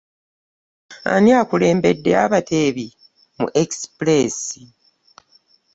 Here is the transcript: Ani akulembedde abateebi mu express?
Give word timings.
Ani 1.13 1.31
akulembedde 1.41 2.11
abateebi 2.25 2.87
mu 3.39 3.47
express? 3.63 4.39